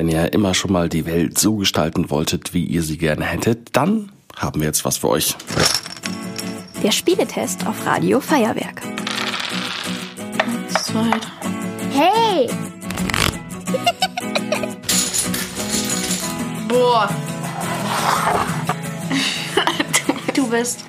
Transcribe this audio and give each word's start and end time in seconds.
Wenn 0.00 0.10
ihr 0.10 0.32
immer 0.32 0.54
schon 0.54 0.70
mal 0.70 0.88
die 0.88 1.06
Welt 1.06 1.40
so 1.40 1.56
gestalten 1.56 2.08
wolltet, 2.08 2.54
wie 2.54 2.62
ihr 2.62 2.84
sie 2.84 2.98
gerne 2.98 3.24
hättet, 3.24 3.74
dann 3.74 4.12
haben 4.36 4.60
wir 4.60 4.68
jetzt 4.68 4.84
was 4.84 4.98
für 4.98 5.08
euch. 5.08 5.34
Der 6.84 6.92
Spieletest 6.92 7.66
auf 7.66 7.84
Radio 7.84 8.20
Feuerwerk. 8.20 8.80
Eins, 10.38 10.84
zwei, 10.84 11.10
drei. 11.10 11.90
Hey! 11.90 12.48
Boah. 16.68 17.10
du 20.32 20.48
bist. 20.48 20.84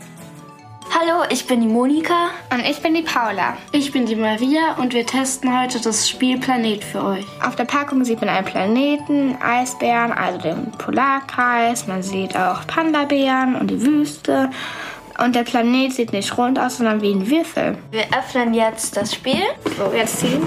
Hallo, 1.01 1.23
ich 1.29 1.47
bin 1.47 1.61
die 1.61 1.67
Monika. 1.67 2.31
Und 2.51 2.59
ich 2.67 2.81
bin 2.81 2.93
die 2.93 3.03
Paula. 3.03 3.55
Ich 3.71 3.93
bin 3.93 4.05
die 4.05 4.17
Maria 4.17 4.75
und 4.79 4.93
wir 4.93 5.05
testen 5.05 5.57
heute 5.57 5.79
das 5.79 6.09
Spiel 6.09 6.37
Planet 6.37 6.83
für 6.83 7.01
euch. 7.01 7.25
Auf 7.45 7.55
der 7.55 7.63
Packung 7.63 8.03
sieht 8.03 8.19
man 8.19 8.29
einen 8.29 8.45
Planeten, 8.45 9.37
Eisbären, 9.41 10.11
also 10.11 10.39
den 10.39 10.71
Polarkreis. 10.71 11.87
Man 11.87 12.03
sieht 12.03 12.35
auch 12.35 12.67
Panda-Bären 12.67 13.55
und 13.55 13.71
die 13.71 13.81
Wüste. 13.81 14.49
Und 15.23 15.35
der 15.35 15.43
Planet 15.43 15.93
sieht 15.93 16.11
nicht 16.11 16.37
rund 16.37 16.59
aus, 16.59 16.77
sondern 16.77 17.01
wie 17.01 17.13
ein 17.13 17.29
Würfel. 17.29 17.77
Wir 17.91 18.03
öffnen 18.17 18.53
jetzt 18.53 18.97
das 18.97 19.13
Spiel. 19.13 19.43
So, 19.77 19.95
jetzt 19.95 20.19
ziehen. 20.19 20.43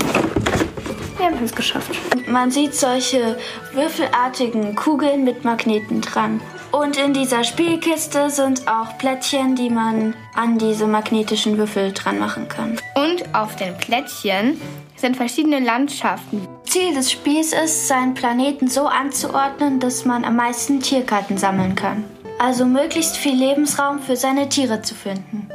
Wir 1.22 1.30
haben 1.30 1.44
es 1.44 1.54
geschafft. 1.54 1.96
Man 2.26 2.50
sieht 2.50 2.74
solche 2.74 3.38
würfelartigen 3.74 4.74
Kugeln 4.74 5.22
mit 5.22 5.44
Magneten 5.44 6.00
dran. 6.00 6.40
Und 6.72 6.96
in 6.96 7.14
dieser 7.14 7.44
Spielkiste 7.44 8.28
sind 8.28 8.66
auch 8.66 8.98
Plättchen, 8.98 9.54
die 9.54 9.70
man 9.70 10.16
an 10.34 10.58
diese 10.58 10.88
magnetischen 10.88 11.58
Würfel 11.58 11.92
dran 11.92 12.18
machen 12.18 12.48
kann. 12.48 12.76
Und 12.96 13.36
auf 13.36 13.54
den 13.54 13.76
Plättchen 13.78 14.60
sind 14.96 15.16
verschiedene 15.16 15.60
Landschaften. 15.60 16.48
Ziel 16.64 16.92
des 16.92 17.12
Spiels 17.12 17.52
ist, 17.52 17.86
seinen 17.86 18.14
Planeten 18.14 18.66
so 18.66 18.88
anzuordnen, 18.88 19.78
dass 19.78 20.04
man 20.04 20.24
am 20.24 20.34
meisten 20.34 20.80
Tierkarten 20.80 21.38
sammeln 21.38 21.76
kann. 21.76 22.02
Also 22.40 22.64
möglichst 22.64 23.16
viel 23.16 23.36
Lebensraum 23.36 24.00
für 24.00 24.16
seine 24.16 24.48
Tiere 24.48 24.82
zu 24.82 24.96
finden. 24.96 25.48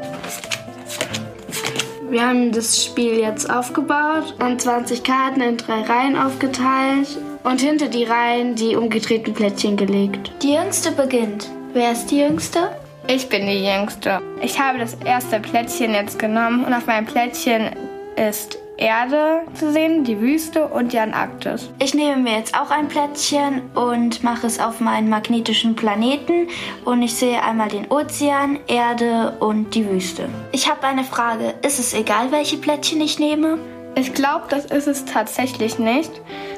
Wir 2.09 2.25
haben 2.25 2.53
das 2.53 2.85
Spiel 2.85 3.19
jetzt 3.19 3.49
aufgebaut 3.49 4.35
und 4.39 4.61
20 4.61 5.03
Karten 5.03 5.41
in 5.41 5.57
drei 5.57 5.81
Reihen 5.81 6.15
aufgeteilt 6.15 7.17
und 7.43 7.59
hinter 7.59 7.89
die 7.89 8.05
Reihen 8.05 8.55
die 8.55 8.77
umgedrehten 8.77 9.33
Plättchen 9.33 9.75
gelegt. 9.75 10.31
Die 10.41 10.53
Jüngste 10.53 10.91
beginnt. 10.91 11.49
Wer 11.73 11.91
ist 11.91 12.07
die 12.07 12.19
Jüngste? 12.19 12.69
Ich 13.07 13.27
bin 13.27 13.45
die 13.45 13.65
Jüngste. 13.65 14.21
Ich 14.41 14.57
habe 14.57 14.79
das 14.79 14.93
erste 15.03 15.41
Plättchen 15.41 15.93
jetzt 15.93 16.17
genommen 16.17 16.63
und 16.63 16.73
auf 16.73 16.87
meinem 16.87 17.05
Plättchen 17.05 17.71
ist 18.15 18.57
Erde 18.77 19.41
zu 19.55 19.71
sehen, 19.71 20.03
die 20.03 20.19
Wüste 20.21 20.67
und 20.67 20.93
die 20.93 20.99
Antarktis. 20.99 21.69
Ich 21.79 21.93
nehme 21.93 22.17
mir 22.17 22.37
jetzt 22.37 22.55
auch 22.59 22.69
ein 22.69 22.87
Plättchen 22.87 23.63
und 23.73 24.23
mache 24.23 24.45
es 24.45 24.59
auf 24.59 24.79
meinen 24.79 25.09
magnetischen 25.09 25.75
Planeten 25.75 26.47
und 26.85 27.01
ich 27.01 27.15
sehe 27.15 27.43
einmal 27.43 27.69
den 27.69 27.89
Ozean, 27.91 28.59
Erde 28.67 29.33
und 29.39 29.73
die 29.73 29.89
Wüste. 29.89 30.29
Ich 30.51 30.69
habe 30.69 30.85
eine 30.85 31.03
Frage. 31.03 31.55
Ist 31.63 31.79
es 31.79 31.93
egal, 31.93 32.31
welche 32.31 32.57
Plättchen 32.57 33.01
ich 33.01 33.17
nehme? 33.17 33.57
Ich 33.95 34.13
glaube, 34.13 34.43
das 34.49 34.65
ist 34.65 34.87
es 34.87 35.05
tatsächlich 35.05 35.79
nicht, 35.79 36.11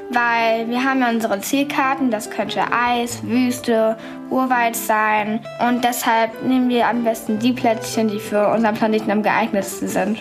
weil 0.09 0.67
wir 0.67 0.83
haben 0.83 0.99
ja 0.99 1.09
unsere 1.09 1.39
Zielkarten, 1.39 2.11
das 2.11 2.29
könnte 2.29 2.61
Eis, 2.73 3.23
Wüste, 3.23 3.95
Urwald 4.29 4.75
sein 4.75 5.39
und 5.65 5.85
deshalb 5.85 6.43
nehmen 6.43 6.67
wir 6.67 6.89
am 6.89 7.05
besten 7.05 7.39
die 7.39 7.53
Plättchen, 7.53 8.09
die 8.09 8.19
für 8.19 8.49
unseren 8.49 8.75
Planeten 8.75 9.09
am 9.09 9.23
geeignetsten 9.23 9.87
sind. 9.87 10.19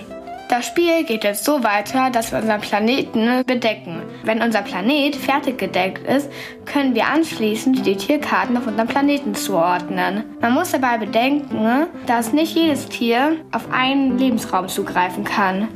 Das 0.49 0.67
Spiel 0.67 1.05
geht 1.05 1.25
jetzt 1.25 1.45
so 1.45 1.63
weiter, 1.63 2.09
dass 2.09 2.33
wir 2.33 2.39
unseren 2.39 2.63
Planeten 2.63 3.45
bedecken. 3.47 4.01
Wenn 4.25 4.41
unser 4.41 4.63
Planet 4.63 5.15
fertig 5.15 5.59
gedeckt 5.59 6.07
ist, 6.09 6.31
können 6.65 6.95
wir 6.95 7.07
anschließend 7.07 7.85
die 7.85 7.97
Tierkarten 7.97 8.57
auf 8.57 8.67
unserem 8.67 8.89
Planeten 8.89 9.35
zuordnen. 9.35 10.25
Man 10.41 10.55
muss 10.55 10.73
dabei 10.73 10.97
bedenken, 10.97 11.87
dass 12.07 12.33
nicht 12.33 12.57
jedes 12.57 12.89
Tier 12.89 13.37
auf 13.53 13.71
einen 13.71 14.17
Lebensraum 14.17 14.69
zugreifen 14.69 15.25
kann. 15.25 15.69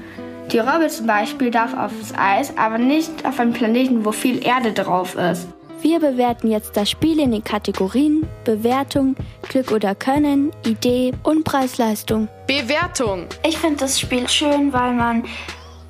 Die 0.51 0.59
Robbe 0.59 0.89
zum 0.89 1.07
Beispiel 1.07 1.51
darf 1.51 1.77
aufs 1.77 2.15
Eis, 2.17 2.57
aber 2.57 2.79
nicht 2.79 3.27
auf 3.27 3.39
einen 3.41 3.53
Planeten, 3.53 4.07
wo 4.07 4.13
viel 4.13 4.45
Erde 4.45 4.73
drauf 4.73 5.17
ist. 5.17 5.49
Wir 5.83 5.99
bewerten 5.99 6.49
jetzt 6.49 6.77
das 6.77 6.89
Spiel 6.91 7.19
in 7.19 7.33
den 7.33 7.43
Kategorien 7.43 8.25
Bewertung, 8.45 9.17
Glück 9.49 9.73
oder 9.73 9.97
Können, 9.97 10.53
Idee 10.65 11.13
und 11.25 11.43
Preis-Leistung. 11.43 12.29
Bewertung. 12.47 13.27
Ich 13.45 13.59
finde 13.59 13.79
das 13.79 13.99
Spiel 13.99 14.29
schön, 14.29 14.73
weil 14.73 14.93
man 14.93 15.25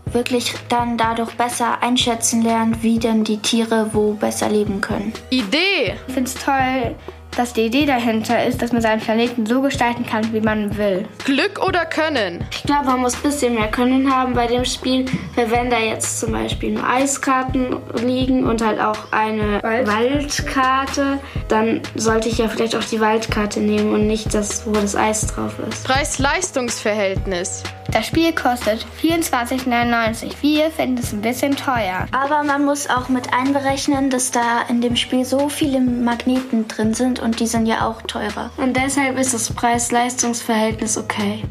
wirklich 0.06 0.54
dann 0.70 0.96
dadurch 0.96 1.34
besser 1.34 1.82
einschätzen 1.82 2.40
lernt, 2.40 2.82
wie 2.82 2.98
denn 2.98 3.22
die 3.22 3.36
Tiere 3.36 3.90
wo 3.92 4.14
besser 4.14 4.48
leben 4.48 4.80
können. 4.80 5.12
Idee. 5.28 5.94
Ich 6.08 6.14
finde 6.14 6.30
es 6.30 6.34
toll, 6.36 6.94
dass 7.36 7.52
die 7.52 7.62
Idee 7.62 7.86
dahinter 7.86 8.44
ist, 8.44 8.62
dass 8.62 8.72
man 8.72 8.82
seinen 8.82 9.00
Planeten 9.00 9.46
so 9.46 9.62
gestalten 9.62 10.06
kann, 10.06 10.32
wie 10.32 10.40
man 10.40 10.76
will. 10.76 11.06
Glück 11.24 11.64
oder 11.66 11.86
Können. 11.86 12.44
Ich 12.50 12.62
glaube, 12.64 12.86
man 12.86 13.00
muss 13.00 13.14
ein 13.16 13.22
bisschen 13.22 13.54
mehr 13.54 13.68
Können 13.68 14.14
haben 14.14 14.34
bei 14.34 14.46
dem 14.46 14.64
Spiel, 14.64 15.06
weil 15.34 15.50
wenn 15.50 15.70
da 15.70 15.78
jetzt 15.78 16.20
zum 16.20 16.32
Beispiel 16.32 16.72
nur 16.72 16.88
Eiskarten 16.88 17.76
liegen 18.04 18.44
und 18.44 18.64
halt 18.64 18.80
auch 18.80 19.12
eine 19.12 19.62
Wald. 19.62 20.02
Waldkarte, 20.12 21.18
dann 21.48 21.80
sollte 21.94 22.28
ich 22.28 22.38
ja 22.38 22.48
vielleicht 22.48 22.76
auch 22.76 22.84
die 22.84 23.00
Waldkarte 23.00 23.60
nehmen 23.60 23.92
und 23.92 24.06
nicht 24.06 24.32
das, 24.34 24.66
wo 24.66 24.72
das 24.72 24.96
Eis 24.96 25.26
drauf 25.26 25.54
ist. 25.68 25.84
Preis-Leistungs-Verhältnis. 25.84 27.62
Das 27.90 28.06
Spiel 28.06 28.32
kostet 28.32 28.86
24,99. 29.02 30.32
Wir 30.40 30.70
finden 30.70 30.98
es 30.98 31.12
ein 31.12 31.20
bisschen 31.20 31.56
teuer. 31.56 32.06
Aber 32.12 32.42
man 32.42 32.64
muss 32.64 32.88
auch 32.88 33.08
mit 33.08 33.32
einberechnen, 33.34 34.10
dass 34.10 34.30
da 34.30 34.62
in 34.68 34.80
dem 34.80 34.96
Spiel 34.96 35.24
so 35.24 35.48
viele 35.48 35.80
Magneten 35.80 36.68
drin 36.68 36.94
sind 36.94 37.20
und 37.20 37.40
die 37.40 37.46
sind 37.46 37.66
ja 37.66 37.86
auch 37.86 38.02
teurer. 38.02 38.50
Und 38.56 38.76
deshalb 38.76 39.18
ist 39.18 39.34
das 39.34 39.52
Preis-Leistungs-Verhältnis 39.52 40.96
okay. 40.96 41.42